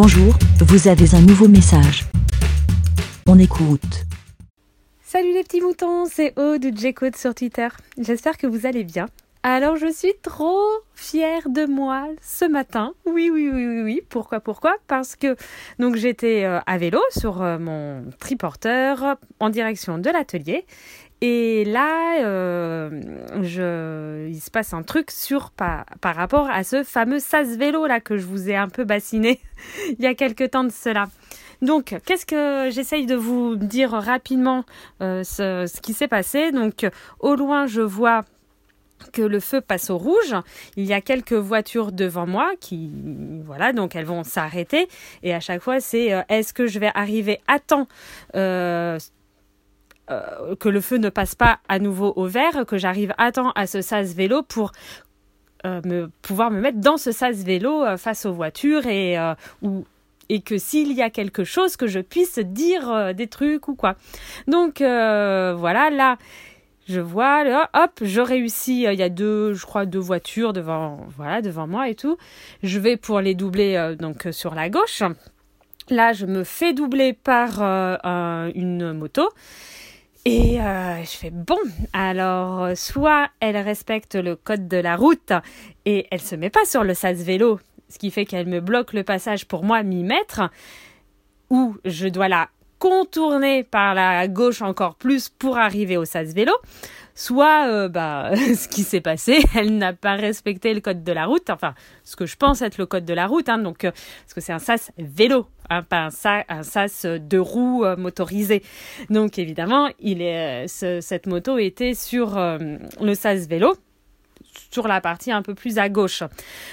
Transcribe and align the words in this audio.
Bonjour, 0.00 0.32
vous 0.60 0.86
avez 0.86 1.12
un 1.16 1.20
nouveau 1.20 1.48
message. 1.48 2.04
On 3.26 3.36
écoute. 3.36 4.04
Salut 5.02 5.32
les 5.34 5.42
petits 5.42 5.60
moutons, 5.60 6.06
c'est 6.06 6.38
Aude 6.38 6.62
de 6.62 6.78
J-Code 6.78 7.16
sur 7.16 7.34
Twitter. 7.34 7.66
J'espère 8.00 8.38
que 8.38 8.46
vous 8.46 8.64
allez 8.64 8.84
bien. 8.84 9.08
Alors 9.44 9.76
je 9.76 9.90
suis 9.90 10.14
trop 10.20 10.66
fière 10.94 11.48
de 11.48 11.64
moi 11.64 12.08
ce 12.20 12.44
matin. 12.44 12.92
Oui, 13.06 13.30
oui, 13.32 13.48
oui, 13.52 13.66
oui, 13.66 13.82
oui. 13.82 14.00
Pourquoi, 14.08 14.40
pourquoi? 14.40 14.76
Parce 14.88 15.14
que 15.14 15.36
donc 15.78 15.94
j'étais 15.94 16.44
euh, 16.44 16.58
à 16.66 16.76
vélo 16.76 17.00
sur 17.10 17.40
euh, 17.40 17.56
mon 17.56 18.04
triporteur 18.18 19.16
en 19.38 19.48
direction 19.48 19.98
de 19.98 20.10
l'atelier. 20.10 20.66
Et 21.20 21.64
là, 21.64 22.20
euh, 22.24 23.00
je, 23.42 24.28
il 24.28 24.40
se 24.40 24.50
passe 24.50 24.74
un 24.74 24.82
truc 24.82 25.12
sur 25.12 25.52
par, 25.52 25.84
par 26.00 26.16
rapport 26.16 26.50
à 26.50 26.64
ce 26.64 26.82
fameux 26.82 27.20
sas 27.20 27.56
vélo 27.56 27.86
là 27.86 28.00
que 28.00 28.16
je 28.16 28.26
vous 28.26 28.50
ai 28.50 28.56
un 28.56 28.68
peu 28.68 28.84
bassiné 28.84 29.40
il 29.98 30.02
y 30.02 30.06
a 30.06 30.14
quelques 30.14 30.50
temps 30.50 30.64
de 30.64 30.72
cela. 30.72 31.06
Donc, 31.62 31.96
qu'est-ce 32.06 32.26
que 32.26 32.70
j'essaye 32.70 33.06
de 33.06 33.16
vous 33.16 33.56
dire 33.56 33.90
rapidement 33.90 34.64
ce 35.00 35.80
qui 35.80 35.92
s'est 35.92 36.06
passé? 36.06 36.52
Donc, 36.52 36.88
au 37.18 37.34
loin, 37.34 37.66
je 37.66 37.80
vois 37.80 38.24
que 39.12 39.22
le 39.22 39.40
feu 39.40 39.60
passe 39.60 39.90
au 39.90 39.98
rouge. 39.98 40.34
Il 40.76 40.84
y 40.84 40.92
a 40.92 41.00
quelques 41.00 41.32
voitures 41.32 41.92
devant 41.92 42.26
moi 42.26 42.52
qui, 42.60 42.90
voilà, 43.44 43.72
donc 43.72 43.96
elles 43.96 44.04
vont 44.04 44.24
s'arrêter. 44.24 44.88
Et 45.22 45.34
à 45.34 45.40
chaque 45.40 45.62
fois, 45.62 45.80
c'est 45.80 46.12
euh, 46.12 46.22
est-ce 46.28 46.52
que 46.52 46.66
je 46.66 46.78
vais 46.78 46.90
arriver 46.94 47.40
à 47.46 47.58
temps 47.58 47.88
euh, 48.34 48.98
euh, 50.10 50.56
que 50.56 50.68
le 50.68 50.80
feu 50.80 50.96
ne 50.96 51.08
passe 51.08 51.34
pas 51.34 51.60
à 51.68 51.78
nouveau 51.78 52.12
au 52.16 52.26
vert, 52.26 52.64
que 52.66 52.78
j'arrive 52.78 53.14
à 53.18 53.32
temps 53.32 53.52
à 53.52 53.66
ce 53.66 53.82
sas 53.82 54.14
vélo 54.14 54.42
pour 54.42 54.72
me, 55.64 56.06
pouvoir 56.22 56.50
me 56.50 56.60
mettre 56.60 56.78
dans 56.78 56.96
ce 56.96 57.12
sas 57.12 57.42
vélo 57.44 57.84
face 57.96 58.24
aux 58.26 58.32
voitures 58.32 58.86
et 58.86 59.16
et 60.30 60.40
que 60.40 60.56
s'il 60.56 60.92
y 60.92 61.02
a 61.02 61.10
quelque 61.10 61.42
chose 61.42 61.76
que 61.76 61.86
je 61.86 62.00
puisse 62.00 62.38
dire 62.38 63.12
des 63.14 63.26
trucs 63.26 63.66
ou 63.66 63.74
quoi. 63.74 63.96
Donc 64.46 64.78
voilà, 64.78 65.90
là 65.90 66.16
je 66.88 67.00
vois, 67.00 67.44
là, 67.44 67.68
hop, 67.74 68.00
je 68.02 68.20
réussis. 68.20 68.86
Euh, 68.86 68.94
il 68.94 68.98
y 68.98 69.02
a 69.02 69.10
deux, 69.10 69.52
je 69.52 69.66
crois, 69.66 69.84
deux 69.84 69.98
voitures 69.98 70.54
devant, 70.54 71.00
voilà, 71.16 71.42
devant 71.42 71.66
moi 71.66 71.88
et 71.88 71.94
tout. 71.94 72.16
Je 72.62 72.78
vais 72.78 72.96
pour 72.96 73.20
les 73.20 73.34
doubler 73.34 73.76
euh, 73.76 73.94
donc 73.94 74.26
euh, 74.26 74.32
sur 74.32 74.54
la 74.54 74.70
gauche. 74.70 75.02
Là, 75.90 76.14
je 76.14 76.24
me 76.24 76.44
fais 76.44 76.72
doubler 76.72 77.12
par 77.12 77.62
une 77.62 78.92
moto. 78.92 79.28
Et 80.24 80.58
je 80.58 81.16
fais 81.16 81.30
bon, 81.30 81.56
alors 81.94 82.76
soit 82.76 83.30
elle 83.40 83.56
respecte 83.56 84.14
le 84.14 84.36
code 84.36 84.68
de 84.68 84.76
la 84.76 84.96
route 84.96 85.32
et 85.86 86.06
elle 86.10 86.20
se 86.20 86.36
met 86.36 86.50
pas 86.50 86.66
sur 86.66 86.84
le 86.84 86.92
sas 86.92 87.14
vélo, 87.14 87.58
ce 87.88 87.98
qui 87.98 88.10
fait 88.10 88.26
qu'elle 88.26 88.46
me 88.46 88.60
bloque 88.60 88.92
le 88.92 89.02
passage 89.02 89.46
pour 89.46 89.64
moi 89.64 89.82
m'y 89.82 90.04
mettre, 90.04 90.50
ou 91.48 91.78
je 91.86 92.08
dois 92.08 92.28
la 92.28 92.50
contourner 92.78 93.64
par 93.64 93.94
la 93.94 94.28
gauche 94.28 94.62
encore 94.62 94.94
plus 94.94 95.28
pour 95.28 95.58
arriver 95.58 95.96
au 95.96 96.04
sas 96.04 96.32
vélo, 96.32 96.52
soit 97.14 97.66
euh, 97.68 97.88
bah 97.88 98.30
ce 98.36 98.68
qui 98.68 98.82
s'est 98.82 99.00
passé, 99.00 99.40
elle 99.54 99.76
n'a 99.76 99.92
pas 99.92 100.14
respecté 100.14 100.72
le 100.72 100.80
code 100.80 101.02
de 101.02 101.12
la 101.12 101.26
route, 101.26 101.50
enfin 101.50 101.74
ce 102.04 102.16
que 102.16 102.26
je 102.26 102.36
pense 102.36 102.62
être 102.62 102.78
le 102.78 102.86
code 102.86 103.04
de 103.04 103.14
la 103.14 103.26
route, 103.26 103.48
hein, 103.48 103.58
donc 103.58 103.84
euh, 103.84 103.90
parce 103.90 104.34
que 104.34 104.40
c'est 104.40 104.52
un 104.52 104.60
sas 104.60 104.92
vélo, 104.98 105.46
hein, 105.68 105.82
pas 105.82 106.04
un, 106.04 106.10
sas, 106.10 106.44
un 106.48 106.62
sas 106.62 107.04
de 107.04 107.38
roues 107.38 107.84
euh, 107.84 107.96
motorisé. 107.96 108.62
Donc 109.10 109.38
évidemment, 109.38 109.88
il 109.98 110.22
est, 110.22 110.66
cette 110.68 111.26
moto 111.26 111.58
était 111.58 111.94
sur 111.94 112.38
le 112.38 113.14
sas 113.14 113.48
vélo 113.48 113.74
sur 114.70 114.88
la 114.88 115.00
partie 115.00 115.32
un 115.32 115.42
peu 115.42 115.54
plus 115.54 115.78
à 115.78 115.88
gauche. 115.88 116.22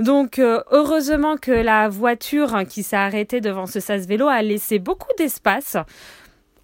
Donc 0.00 0.38
euh, 0.38 0.62
heureusement 0.70 1.36
que 1.36 1.52
la 1.52 1.88
voiture 1.88 2.64
qui 2.68 2.82
s'est 2.82 2.96
arrêtée 2.96 3.40
devant 3.40 3.66
ce 3.66 3.80
sas 3.80 4.06
vélo 4.06 4.28
a 4.28 4.42
laissé 4.42 4.78
beaucoup 4.78 5.12
d'espace 5.18 5.76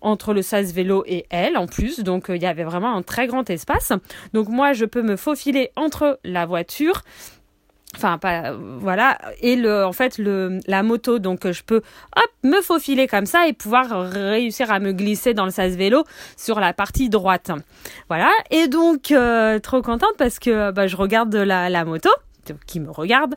entre 0.01 0.35
le 0.35 0.43
sas 0.43 0.73
vélo 0.73 1.05
et 1.07 1.27
elle 1.31 1.57
en 1.57 1.67
plus. 1.67 2.01
Donc 2.01 2.29
euh, 2.29 2.37
il 2.37 2.43
y 2.43 2.47
avait 2.47 2.65
vraiment 2.65 2.95
un 2.95 3.03
très 3.03 3.27
grand 3.27 3.49
espace. 3.49 3.93
Donc 4.33 4.49
moi 4.49 4.73
je 4.73 4.85
peux 4.85 5.03
me 5.03 5.17
faufiler 5.17 5.71
entre 5.77 6.19
la 6.25 6.47
voiture 6.47 7.03
enfin 7.97 8.19
pas 8.19 8.53
voilà. 8.53 9.19
Et 9.41 9.57
le 9.57 9.85
en 9.85 9.93
fait 9.93 10.19
le 10.19 10.61
la 10.67 10.83
moto 10.83 11.19
donc 11.19 11.51
je 11.51 11.63
peux 11.63 11.83
hop 12.17 12.31
me 12.43 12.61
faufiler 12.61 13.07
comme 13.07 13.27
ça 13.27 13.47
et 13.47 13.53
pouvoir 13.53 14.11
réussir 14.11 14.71
à 14.71 14.81
me 14.81 14.93
glisser 14.93 15.35
dans 15.35 15.45
le 15.45 15.51
sas 15.51 15.77
vélo 15.77 16.05
sur 16.37 16.61
la 16.61 16.73
partie 16.73 17.09
droite. 17.09 17.51
Voilà. 18.09 18.31
Et 18.51 18.69
donc 18.69 19.11
euh, 19.11 19.59
trop 19.59 19.83
contente 19.83 20.15
parce 20.19 20.39
que 20.39 20.71
bah, 20.71 20.87
je 20.87 20.97
regarde 20.97 21.35
la, 21.35 21.69
la 21.69 21.85
moto 21.85 22.11
qui 22.67 22.81
me 22.81 22.91
regarde, 22.91 23.35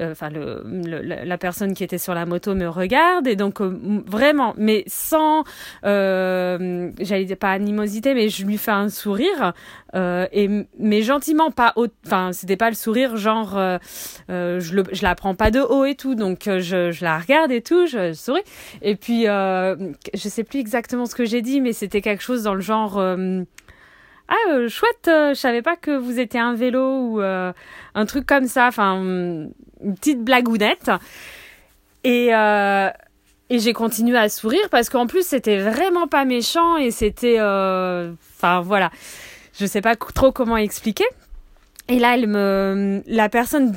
euh, 0.00 0.12
enfin 0.12 0.30
le, 0.30 0.62
la 0.64 1.38
personne 1.38 1.74
qui 1.74 1.84
était 1.84 1.98
sur 1.98 2.14
la 2.14 2.26
moto 2.26 2.54
me 2.54 2.68
regarde 2.68 3.26
et 3.26 3.36
donc 3.36 3.60
euh, 3.60 4.02
vraiment, 4.06 4.54
mais 4.56 4.84
sans, 4.86 5.44
euh, 5.84 6.90
j'allais 7.00 7.24
dire 7.24 7.36
pas 7.36 7.52
animosité, 7.52 8.14
mais 8.14 8.28
je 8.28 8.44
lui 8.44 8.58
fais 8.58 8.70
un 8.70 8.88
sourire 8.88 9.52
et 9.94 10.66
mais 10.78 11.02
gentiment, 11.02 11.50
pas, 11.50 11.74
enfin 12.06 12.32
c'était 12.32 12.56
pas 12.56 12.68
le 12.68 12.76
sourire 12.76 13.16
genre 13.16 13.52
je, 14.28 14.74
le, 14.74 14.84
je 14.92 15.02
la 15.02 15.14
prends 15.14 15.34
pas 15.34 15.50
de 15.50 15.60
haut 15.60 15.84
et 15.84 15.94
tout, 15.94 16.14
donc 16.14 16.42
je, 16.44 16.90
je 16.90 17.04
la 17.04 17.18
regarde 17.18 17.50
et 17.50 17.62
tout, 17.62 17.86
je 17.86 18.12
souris 18.12 18.42
et 18.82 18.96
puis 18.96 19.24
je 19.24 20.28
sais 20.28 20.44
plus 20.44 20.60
exactement 20.60 21.06
ce 21.06 21.14
que 21.14 21.24
j'ai 21.24 21.42
dit, 21.42 21.60
mais 21.60 21.72
c'était 21.72 22.02
quelque 22.02 22.22
chose 22.22 22.42
dans 22.42 22.54
le 22.54 22.60
genre 22.60 23.00
ah 24.28 24.34
euh, 24.50 24.68
chouette, 24.68 25.08
euh, 25.08 25.30
je 25.30 25.40
savais 25.40 25.62
pas 25.62 25.76
que 25.76 25.90
vous 25.90 26.20
étiez 26.20 26.38
un 26.38 26.54
vélo 26.54 27.00
ou 27.00 27.20
euh, 27.20 27.52
un 27.94 28.06
truc 28.06 28.26
comme 28.26 28.46
ça, 28.46 28.66
enfin 28.68 28.94
une 28.96 29.52
petite 29.94 30.22
blagounette. 30.22 30.90
Et 32.04 32.30
et 33.50 33.60
j'ai 33.60 33.72
continué 33.72 34.18
à 34.18 34.28
sourire 34.28 34.68
parce 34.70 34.90
qu'en 34.90 35.06
plus 35.06 35.26
c'était 35.26 35.58
vraiment 35.58 36.06
pas 36.06 36.26
méchant 36.26 36.76
et 36.76 36.90
c'était 36.90 37.40
enfin 37.40 38.60
voilà, 38.60 38.90
je 39.58 39.64
sais 39.64 39.80
pas 39.80 39.96
trop 39.96 40.32
comment 40.32 40.58
expliquer. 40.58 41.06
Et 41.88 41.98
là 41.98 42.14
elle 42.14 42.26
me 42.26 43.02
la 43.06 43.28
personne 43.30 43.72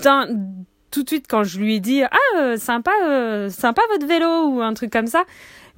tout 0.91 1.03
de 1.03 1.09
suite 1.09 1.25
quand 1.27 1.43
je 1.43 1.59
lui 1.59 1.75
ai 1.75 1.79
dit 1.79 2.03
ah 2.03 2.57
sympa 2.57 2.91
sympa 3.49 3.81
votre 3.91 4.05
vélo 4.05 4.47
ou 4.47 4.61
un 4.61 4.73
truc 4.73 4.91
comme 4.91 5.07
ça 5.07 5.23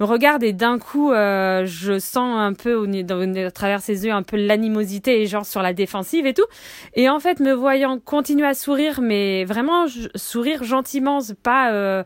me 0.00 0.06
regarde 0.06 0.42
et 0.42 0.52
d'un 0.52 0.78
coup, 0.78 1.12
euh, 1.12 1.64
je 1.66 1.98
sens 1.98 2.38
un 2.38 2.52
peu 2.52 2.74
au, 2.74 2.86
à 2.86 3.50
travers 3.50 3.80
ses 3.80 4.06
yeux 4.06 4.12
un 4.12 4.22
peu 4.22 4.36
l'animosité 4.36 5.22
et 5.22 5.26
genre 5.26 5.46
sur 5.46 5.62
la 5.62 5.72
défensive 5.72 6.26
et 6.26 6.34
tout. 6.34 6.46
Et 6.94 7.08
en 7.08 7.20
fait, 7.20 7.40
me 7.40 7.52
voyant 7.52 7.98
continuer 7.98 8.46
à 8.46 8.54
sourire, 8.54 9.00
mais 9.00 9.44
vraiment 9.44 9.86
sourire 10.14 10.64
gentiment, 10.64 11.20
pas, 11.42 11.72
euh, 11.72 12.02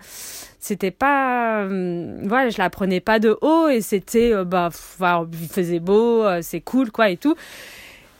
c'était 0.60 0.90
pas, 0.90 1.62
euh, 1.62 2.20
voilà, 2.24 2.50
je 2.50 2.58
la 2.58 2.70
prenais 2.70 3.00
pas 3.00 3.18
de 3.18 3.36
haut 3.40 3.68
et 3.68 3.80
c'était, 3.80 4.32
bah, 4.44 4.70
il 5.32 5.48
faisait 5.48 5.80
beau, 5.80 6.24
c'est 6.42 6.60
cool 6.60 6.90
quoi 6.90 7.10
et 7.10 7.16
tout. 7.16 7.34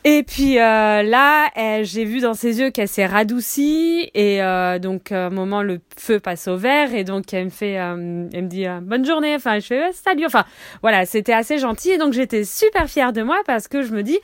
Et 0.04 0.22
puis 0.22 0.59
euh, 0.59 1.03
là, 1.03 1.50
j'ai 1.82 2.04
vu 2.04 2.20
dans 2.20 2.34
ses 2.34 2.60
yeux 2.60 2.70
qu'elle 2.70 2.88
s'est 2.88 3.06
radoucie 3.06 4.10
et 4.14 4.42
euh, 4.42 4.78
donc 4.78 5.10
à 5.10 5.26
un 5.26 5.31
moment 5.31 5.62
le 5.62 5.81
feu 5.97 6.20
passe 6.20 6.47
au 6.47 6.56
vert 6.56 6.94
et 6.94 7.04
donc 7.04 7.34
elle 7.34 7.47
me 7.47 7.50
fait, 7.50 7.78
euh, 7.78 8.28
elle 8.32 8.44
me 8.44 8.48
dit 8.48 8.66
bonne 8.82 9.04
journée. 9.04 9.34
Enfin, 9.34 9.58
je 9.58 9.66
fais 9.66 9.92
salut. 9.92 10.25
Enfin, 10.25 10.44
voilà, 10.82 11.04
c'était 11.04 11.32
assez 11.32 11.58
gentil 11.58 11.91
et 11.91 11.98
donc 11.98 12.12
j'étais 12.12 12.44
super 12.44 12.88
fière 12.88 13.12
de 13.12 13.22
moi 13.22 13.38
parce 13.44 13.66
que 13.66 13.82
je 13.82 13.92
me 13.92 14.03
dis, 14.03 14.19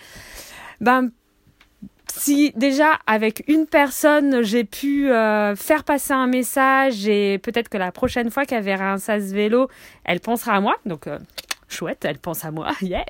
ben 0.81 1.11
si 2.17 2.53
déjà 2.55 2.93
avec 3.09 3.43
une 3.49 3.67
personne 3.67 4.43
j'ai 4.43 4.63
pu 4.63 5.09
faire 5.09 5.83
passer 5.85 6.13
un 6.13 6.29
message 6.29 7.09
et 7.09 7.39
peut-être 7.39 7.69
que 7.69 7.79
la 7.79 7.91
prochaine 7.91 8.31
fois 8.31 8.45
qu'elle 8.45 8.63
verra 8.63 8.93
un 8.93 8.99
sas 8.99 9.33
vélo, 9.33 9.69
elle 10.05 10.21
pensera 10.21 10.55
à 10.55 10.61
moi. 10.61 10.77
Donc 10.87 11.09
chouette, 11.69 12.05
elle 12.05 12.19
pense 12.19 12.45
à 12.45 12.51
moi, 12.51 12.73
yeah. 12.83 13.05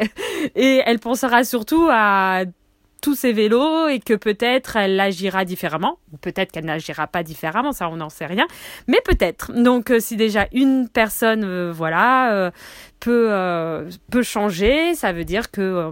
Et 0.55 0.83
elle 0.85 0.99
pensera 0.99 1.45
surtout 1.45 1.89
à 1.91 2.45
tous 3.05 3.15
ces 3.15 3.35
vélos 3.35 3.89
et 3.89 4.01
que 4.01 4.15
peut-être 4.15 4.77
elle 4.77 4.99
agira 4.99 5.45
différemment, 5.45 5.99
peut-être 6.23 6.51
qu'elle 6.51 6.65
n'agira 6.65 7.07
pas 7.07 7.23
différemment, 7.23 7.73
ça 7.73 7.91
on 7.91 7.97
n'en 7.97 8.09
sait 8.09 8.25
rien, 8.25 8.47
mais 8.89 9.03
peut-être. 9.05 9.53
Donc 9.53 9.91
euh, 9.91 10.01
si 10.01 10.17
déjà 10.17 10.47
une 10.53 10.89
personne, 10.89 11.45
euh, 11.45 11.71
voilà, 11.71 12.33
euh, 12.33 12.51
peut 13.01 13.29
peut 14.11 14.23
changer, 14.23 14.95
ça 14.95 15.13
veut 15.13 15.25
dire 15.25 15.51
que 15.51 15.91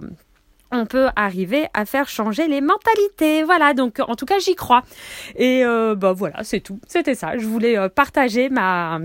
on 0.71 0.87
peut 0.87 1.09
arriver 1.15 1.67
à 1.75 1.85
faire 1.85 2.09
changer 2.09 2.47
les 2.47 2.61
mentalités. 2.61 3.43
Voilà, 3.43 3.75
donc 3.75 3.99
en 3.99 4.15
tout 4.15 4.25
cas 4.25 4.39
j'y 4.39 4.55
crois. 4.55 4.81
Et 5.35 5.63
bah 5.63 6.13
voilà, 6.13 6.43
c'est 6.43 6.61
tout. 6.61 6.79
C'était 6.87 7.13
ça. 7.13 7.37
Je 7.37 7.45
voulais 7.45 7.89
partager 7.89 8.49
ma 8.49 8.99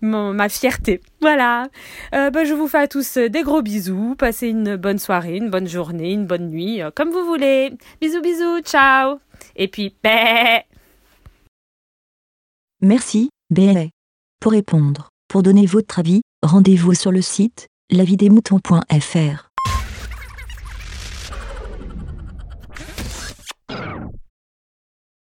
ma 0.00 0.48
fierté. 0.48 1.00
Voilà. 1.20 1.68
Euh, 2.14 2.30
bah, 2.30 2.44
je 2.44 2.54
vous 2.54 2.68
fais 2.68 2.78
à 2.78 2.88
tous 2.88 3.16
des 3.16 3.42
gros 3.42 3.62
bisous. 3.62 4.14
Passez 4.16 4.48
une 4.48 4.76
bonne 4.76 4.98
soirée, 4.98 5.36
une 5.36 5.50
bonne 5.50 5.68
journée, 5.68 6.12
une 6.12 6.26
bonne 6.26 6.50
nuit, 6.50 6.82
euh, 6.82 6.90
comme 6.94 7.10
vous 7.10 7.24
voulez. 7.24 7.72
Bisous, 8.00 8.20
bisous, 8.22 8.60
ciao. 8.62 9.18
Et 9.56 9.68
puis, 9.68 9.94
bé. 10.02 10.62
Merci, 12.80 13.30
bé. 13.50 13.90
Pour 14.40 14.52
répondre, 14.52 15.08
pour 15.28 15.42
donner 15.42 15.66
votre 15.66 15.98
avis, 15.98 16.20
rendez-vous 16.42 16.94
sur 16.94 17.10
le 17.12 17.22
site 17.22 17.68
lavidemouton.fr. 17.90 19.53